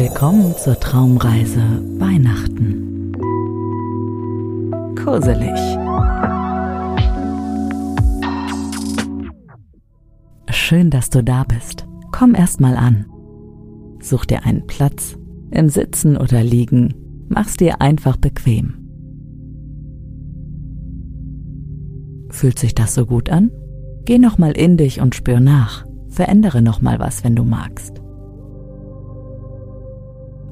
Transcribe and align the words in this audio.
Willkommen 0.00 0.56
zur 0.56 0.78
Traumreise 0.78 1.60
Weihnachten. 1.98 3.12
Koselig. 4.94 5.58
Schön, 10.50 10.90
dass 10.90 11.10
du 11.10 11.24
da 11.24 11.42
bist. 11.42 11.88
Komm 12.12 12.36
erst 12.36 12.60
mal 12.60 12.76
an. 12.76 13.06
Such 14.00 14.26
dir 14.26 14.44
einen 14.44 14.68
Platz, 14.68 15.18
im 15.50 15.68
Sitzen 15.68 16.16
oder 16.16 16.44
Liegen. 16.44 16.94
Mach's 17.28 17.56
dir 17.56 17.80
einfach 17.80 18.16
bequem. 18.16 18.74
Fühlt 22.30 22.60
sich 22.60 22.76
das 22.76 22.94
so 22.94 23.04
gut 23.04 23.30
an? 23.30 23.50
Geh 24.04 24.20
noch 24.20 24.38
mal 24.38 24.52
in 24.52 24.76
dich 24.76 25.00
und 25.00 25.16
spür 25.16 25.40
nach. 25.40 25.84
Verändere 26.08 26.62
noch 26.62 26.80
mal 26.82 27.00
was, 27.00 27.24
wenn 27.24 27.34
du 27.34 27.42
magst. 27.42 28.00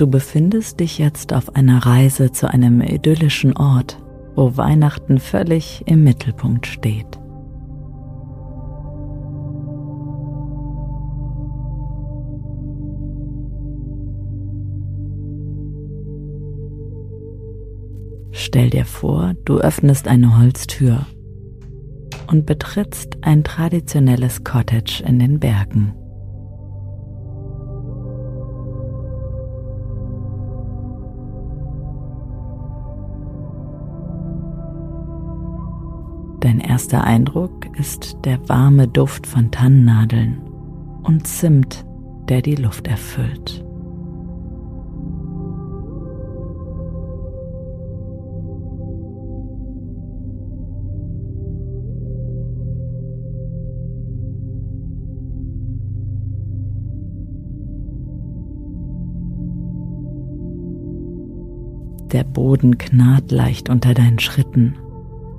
Du 0.00 0.06
befindest 0.06 0.80
dich 0.80 0.96
jetzt 0.96 1.34
auf 1.34 1.54
einer 1.56 1.84
Reise 1.84 2.32
zu 2.32 2.48
einem 2.48 2.80
idyllischen 2.80 3.54
Ort, 3.54 3.98
wo 4.34 4.56
Weihnachten 4.56 5.18
völlig 5.18 5.82
im 5.84 6.04
Mittelpunkt 6.04 6.66
steht. 6.66 7.18
Stell 18.30 18.70
dir 18.70 18.86
vor, 18.86 19.34
du 19.44 19.58
öffnest 19.58 20.08
eine 20.08 20.38
Holztür 20.38 21.04
und 22.26 22.46
betrittst 22.46 23.18
ein 23.20 23.44
traditionelles 23.44 24.44
Cottage 24.44 25.04
in 25.06 25.18
den 25.18 25.38
Bergen. 25.38 25.92
Erster 36.70 37.02
Eindruck 37.02 37.66
ist 37.80 38.16
der 38.24 38.48
warme 38.48 38.86
Duft 38.86 39.26
von 39.26 39.50
Tannennadeln 39.50 40.40
und 41.02 41.26
Zimt, 41.26 41.84
der 42.28 42.42
die 42.42 42.54
Luft 42.54 42.86
erfüllt. 42.86 43.64
Der 62.12 62.22
Boden 62.22 62.78
knarrt 62.78 63.32
leicht 63.32 63.68
unter 63.68 63.92
deinen 63.92 64.20
Schritten 64.20 64.76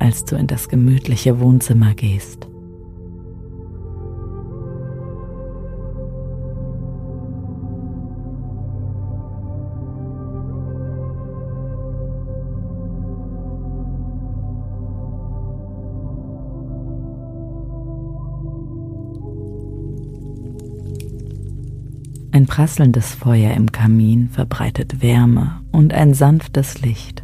als 0.01 0.25
du 0.25 0.35
in 0.35 0.47
das 0.47 0.67
gemütliche 0.67 1.39
Wohnzimmer 1.39 1.93
gehst. 1.93 2.47
Ein 22.33 22.47
prasselndes 22.47 23.13
Feuer 23.13 23.53
im 23.53 23.71
Kamin 23.71 24.29
verbreitet 24.29 25.03
Wärme 25.03 25.61
und 25.71 25.93
ein 25.93 26.15
sanftes 26.15 26.81
Licht. 26.81 27.23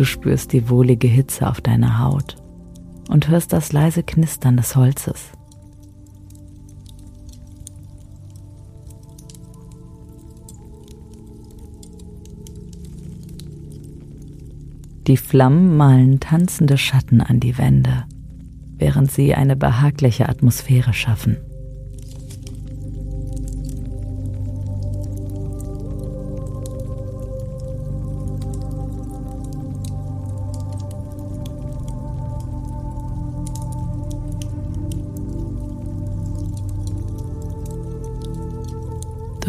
Du 0.00 0.06
spürst 0.06 0.54
die 0.54 0.70
wohlige 0.70 1.08
Hitze 1.08 1.46
auf 1.46 1.60
deiner 1.60 1.98
Haut 1.98 2.38
und 3.10 3.28
hörst 3.28 3.52
das 3.52 3.70
leise 3.74 4.02
Knistern 4.02 4.56
des 4.56 4.74
Holzes. 4.74 5.28
Die 15.06 15.18
Flammen 15.18 15.76
malen 15.76 16.18
tanzende 16.18 16.78
Schatten 16.78 17.20
an 17.20 17.38
die 17.38 17.58
Wände, 17.58 18.04
während 18.78 19.12
sie 19.12 19.34
eine 19.34 19.54
behagliche 19.54 20.30
Atmosphäre 20.30 20.94
schaffen. 20.94 21.36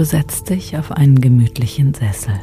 Du 0.01 0.05
setzt 0.05 0.49
dich 0.49 0.75
auf 0.77 0.91
einen 0.91 1.21
gemütlichen 1.21 1.93
Sessel. 1.93 2.33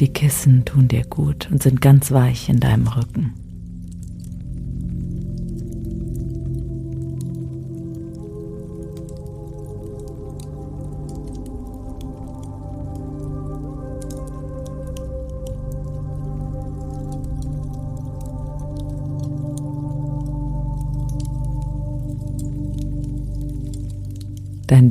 Die 0.00 0.08
Kissen 0.08 0.64
tun 0.64 0.88
dir 0.88 1.04
gut 1.04 1.50
und 1.52 1.62
sind 1.62 1.82
ganz 1.82 2.10
weich 2.10 2.48
in 2.48 2.58
deinem 2.58 2.86
Rücken. 2.86 3.34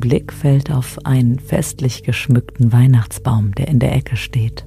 Blick 0.01 0.33
fällt 0.33 0.69
auf 0.71 1.05
einen 1.05 1.39
festlich 1.39 2.03
geschmückten 2.03 2.73
Weihnachtsbaum, 2.73 3.55
der 3.55 3.69
in 3.69 3.79
der 3.79 3.95
Ecke 3.95 4.17
steht. 4.17 4.65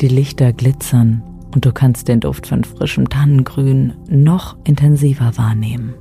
Die 0.00 0.08
Lichter 0.08 0.52
glitzern 0.52 1.27
und 1.58 1.66
du 1.66 1.72
kannst 1.72 2.06
den 2.06 2.20
Duft 2.20 2.46
von 2.46 2.62
frischem 2.62 3.08
Tannengrün 3.08 3.92
noch 4.08 4.56
intensiver 4.62 5.36
wahrnehmen. 5.36 5.92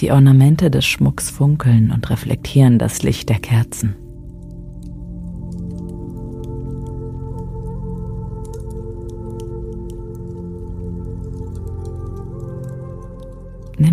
Die 0.00 0.10
Ornamente 0.10 0.68
des 0.68 0.84
Schmucks 0.84 1.30
funkeln 1.30 1.92
und 1.92 2.10
reflektieren 2.10 2.80
das 2.80 3.04
Licht 3.04 3.28
der 3.28 3.38
Kerzen. 3.38 3.94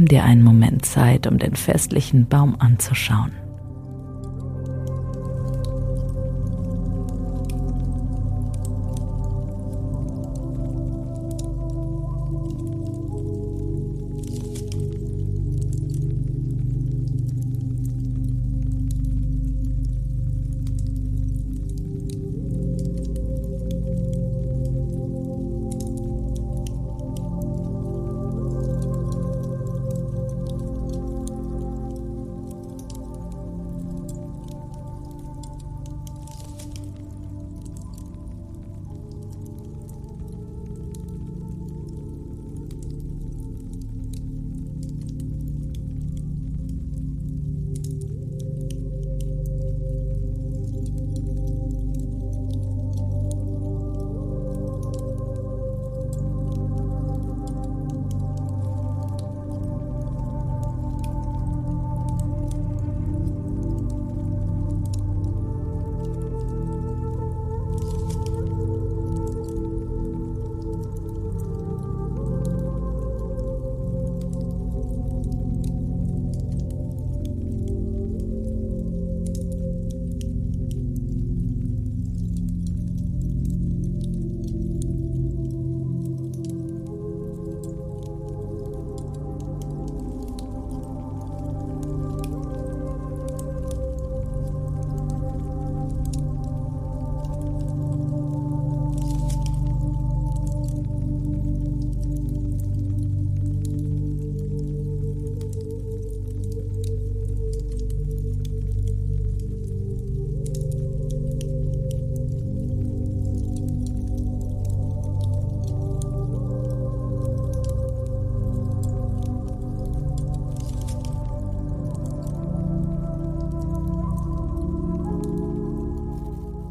Dir 0.05 0.23
einen 0.23 0.43
Moment 0.43 0.85
Zeit, 0.85 1.27
um 1.27 1.37
den 1.37 1.55
festlichen 1.55 2.27
Baum 2.27 2.55
anzuschauen. 2.59 3.44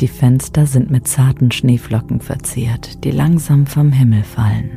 Die 0.05 0.09
Fenster 0.09 0.67
sind 0.67 0.91
mit 0.91 1.09
zarten 1.09 1.51
Schneeflocken 1.51 2.21
verziert, 2.21 3.05
die 3.05 3.11
langsam 3.11 3.65
vom 3.65 3.91
Himmel 3.91 4.23
fallen. 4.23 4.73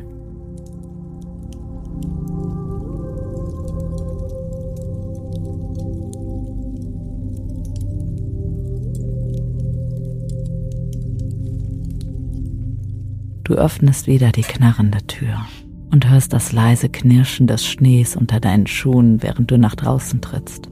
Du 13.44 13.52
öffnest 13.52 14.06
wieder 14.06 14.32
die 14.32 14.40
knarrende 14.40 15.06
Tür 15.06 15.44
und 15.90 16.08
hörst 16.08 16.32
das 16.32 16.52
leise 16.52 16.88
Knirschen 16.88 17.46
des 17.46 17.66
Schnees 17.66 18.16
unter 18.16 18.40
deinen 18.40 18.66
Schuhen, 18.66 19.22
während 19.22 19.50
du 19.50 19.58
nach 19.58 19.74
draußen 19.74 20.22
trittst. 20.22 20.70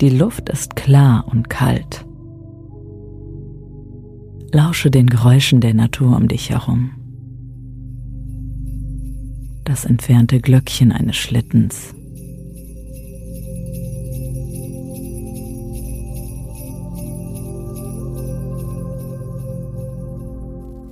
Die 0.00 0.08
Luft 0.08 0.48
ist 0.48 0.76
klar 0.76 1.26
und 1.30 1.50
kalt. 1.50 2.06
Lausche 4.50 4.90
den 4.90 5.08
Geräuschen 5.08 5.60
der 5.60 5.74
Natur 5.74 6.16
um 6.16 6.26
dich 6.26 6.48
herum. 6.48 6.92
Das 9.64 9.84
entfernte 9.84 10.40
Glöckchen 10.40 10.90
eines 10.90 11.16
Schlittens. 11.16 11.94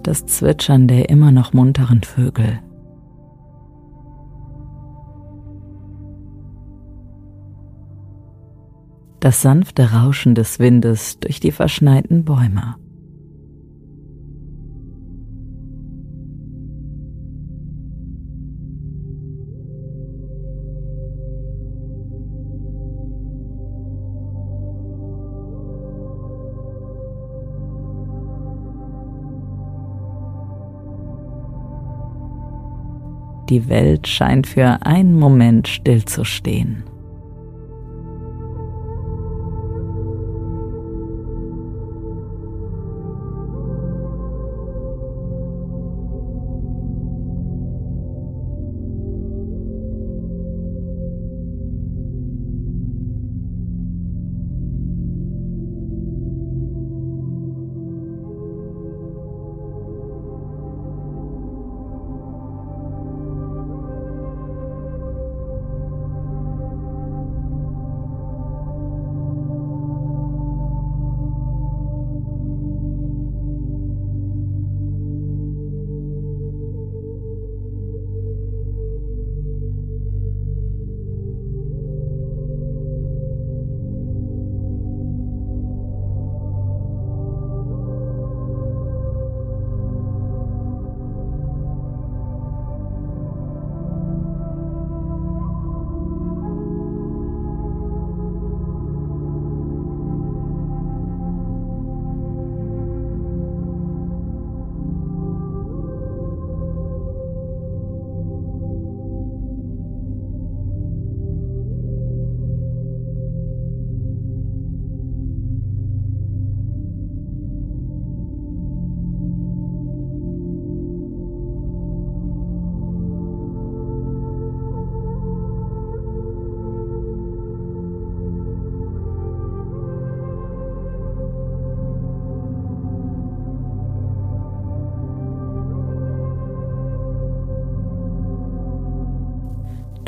Das 0.03 0.27
Zwitschern 0.27 0.87
der 0.87 1.09
immer 1.09 1.33
noch 1.33 1.55
munteren 1.55 2.03
Vögel. 2.03 2.61
Das 9.21 9.43
sanfte 9.43 9.93
Rauschen 9.93 10.35
des 10.35 10.59
Windes 10.59 11.19
durch 11.19 11.41
die 11.41 11.53
verschneiten 11.53 12.25
Bäume. 12.25 12.77
Die 33.49 33.69
Welt 33.71 34.07
scheint 34.07 34.47
für 34.47 34.85
einen 34.85 35.19
Moment 35.19 35.69
stillzustehen. 35.69 36.85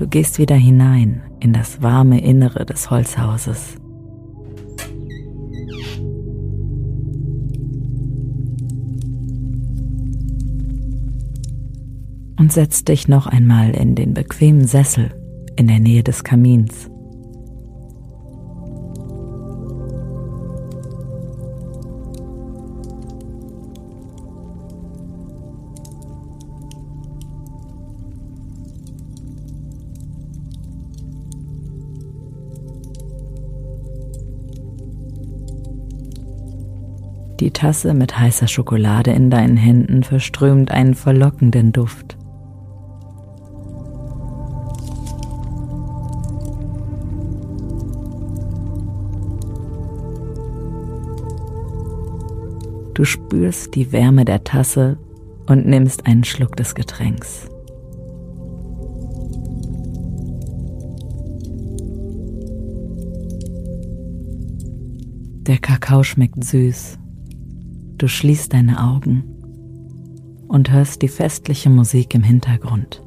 Du 0.00 0.09
gehst 0.09 0.38
wieder 0.38 0.57
hinein 0.57 1.21
in 1.40 1.52
das 1.52 1.83
warme 1.83 2.23
Innere 2.23 2.64
des 2.64 2.90
Holzhauses. 2.90 3.76
Und 12.38 12.50
setzt 12.50 12.88
dich 12.88 13.09
noch 13.09 13.26
einmal 13.26 13.73
in 13.73 13.95
den 13.95 14.14
bequemen 14.14 14.66
Sessel 14.66 15.11
in 15.57 15.66
der 15.66 15.80
Nähe 15.80 16.02
des 16.02 16.25
Kamins. 16.25 16.88
Die 37.50 37.54
Tasse 37.54 37.95
mit 37.95 38.16
heißer 38.16 38.47
Schokolade 38.47 39.11
in 39.11 39.28
deinen 39.28 39.57
Händen 39.57 40.04
verströmt 40.04 40.71
einen 40.71 40.95
verlockenden 40.95 41.73
Duft. 41.73 42.16
Du 52.95 53.04
spürst 53.04 53.75
die 53.75 53.90
Wärme 53.90 54.25
der 54.25 54.45
Tasse 54.45 54.99
und 55.49 55.66
nimmst 55.66 56.07
einen 56.07 56.23
Schluck 56.23 56.54
des 56.54 56.76
Getränks. 56.76 57.49
Der 65.49 65.59
Kakao 65.59 66.04
schmeckt 66.04 66.45
süß 66.45 67.00
Du 68.00 68.09
schließt 68.09 68.54
deine 68.54 68.83
Augen 68.83 69.25
und 70.49 70.73
hörst 70.73 71.02
die 71.02 71.09
festliche 71.09 71.69
Musik 71.69 72.14
im 72.14 72.23
Hintergrund. 72.23 73.02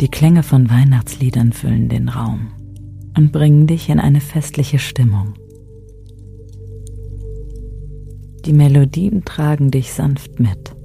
Die 0.00 0.08
Klänge 0.08 0.42
von 0.42 0.68
Weihnachtsliedern 0.68 1.52
füllen 1.52 1.88
den 1.88 2.08
Raum 2.08 2.48
und 3.16 3.30
bringen 3.30 3.68
dich 3.68 3.90
in 3.90 4.00
eine 4.00 4.20
festliche 4.20 4.80
Stimmung. 4.80 5.34
Die 8.44 8.52
Melodien 8.52 9.24
tragen 9.24 9.70
dich 9.70 9.92
sanft 9.92 10.40
mit. 10.40 10.77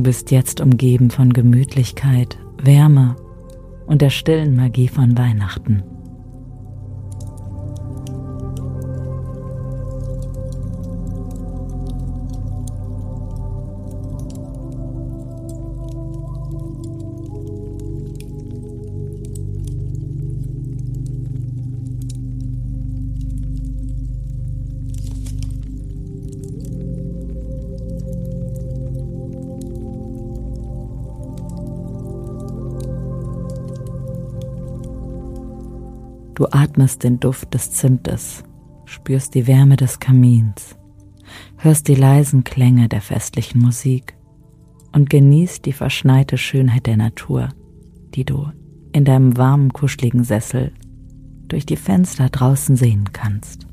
Du 0.00 0.04
bist 0.04 0.30
jetzt 0.30 0.62
umgeben 0.62 1.10
von 1.10 1.30
Gemütlichkeit, 1.30 2.38
Wärme 2.56 3.16
und 3.86 4.00
der 4.00 4.08
stillen 4.08 4.56
Magie 4.56 4.88
von 4.88 5.18
Weihnachten. 5.18 5.82
Du 36.40 36.46
atmest 36.52 37.04
den 37.04 37.20
Duft 37.20 37.52
des 37.52 37.70
Zimtes, 37.70 38.44
spürst 38.86 39.34
die 39.34 39.46
Wärme 39.46 39.76
des 39.76 40.00
Kamins, 40.00 40.74
hörst 41.58 41.86
die 41.86 41.94
leisen 41.94 42.44
Klänge 42.44 42.88
der 42.88 43.02
festlichen 43.02 43.60
Musik 43.60 44.16
und 44.90 45.10
genießt 45.10 45.66
die 45.66 45.74
verschneite 45.74 46.38
Schönheit 46.38 46.86
der 46.86 46.96
Natur, 46.96 47.50
die 48.14 48.24
du 48.24 48.50
in 48.94 49.04
deinem 49.04 49.36
warmen, 49.36 49.74
kuscheligen 49.74 50.24
Sessel 50.24 50.72
durch 51.48 51.66
die 51.66 51.76
Fenster 51.76 52.30
draußen 52.30 52.74
sehen 52.74 53.10
kannst. 53.12 53.66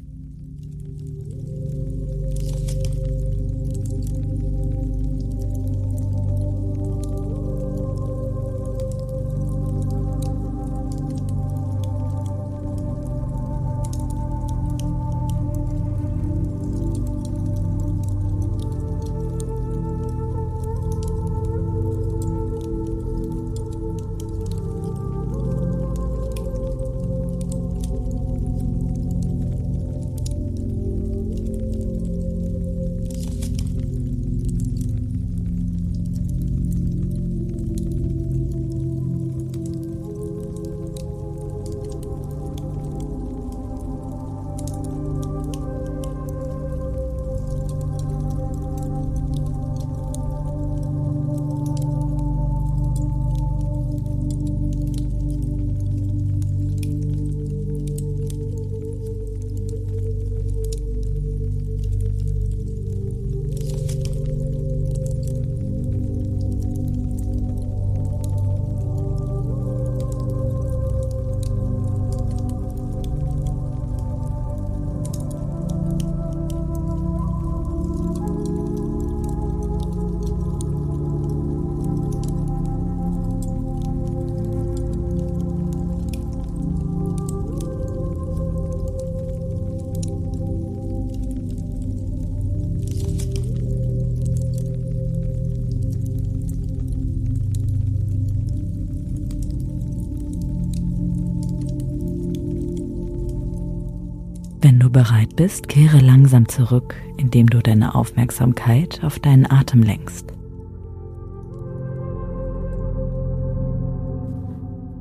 Du 104.74 104.90
bereit 104.90 105.36
bist, 105.36 105.70
kehre 105.70 106.00
langsam 106.00 106.48
zurück, 106.48 106.96
indem 107.18 107.48
du 107.48 107.60
deine 107.60 107.96
Aufmerksamkeit 107.96 109.02
auf 109.04 109.18
deinen 109.20 109.50
Atem 109.50 109.82
lenkst. 109.82 110.34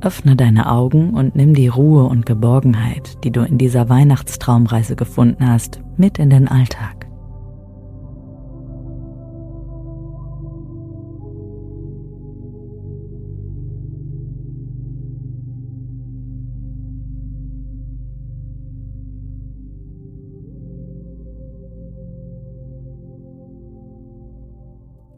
Öffne 0.00 0.36
deine 0.36 0.70
Augen 0.70 1.10
und 1.14 1.34
nimm 1.34 1.52
die 1.52 1.68
Ruhe 1.68 2.04
und 2.04 2.26
Geborgenheit, 2.26 3.24
die 3.24 3.32
du 3.32 3.40
in 3.42 3.58
dieser 3.58 3.88
Weihnachtstraumreise 3.88 4.94
gefunden 4.94 5.48
hast, 5.48 5.80
mit 5.96 6.18
in 6.18 6.30
den 6.30 6.46
Alltag. 6.46 6.95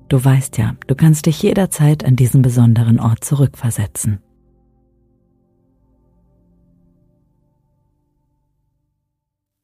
Du 0.08 0.24
weißt 0.24 0.56
ja, 0.56 0.74
du 0.86 0.94
kannst 0.94 1.26
dich 1.26 1.42
jederzeit 1.42 2.04
an 2.04 2.16
diesen 2.16 2.40
besonderen 2.40 2.98
Ort 2.98 3.24
zurückversetzen. 3.24 4.20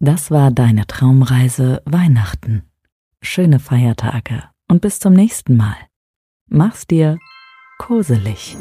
Das 0.01 0.31
war 0.31 0.51
deine 0.51 0.87
Traumreise 0.87 1.81
Weihnachten. 1.87 2.63
Schöne 3.23 3.59
Feiertage 3.59 4.43
und 4.69 4.83
bis 4.83 4.99
zum 4.99 5.15
nächsten 5.15 5.57
Mal. 5.57 5.77
Mach's 6.47 6.87
dir 6.87 7.19
koselig. 7.79 8.59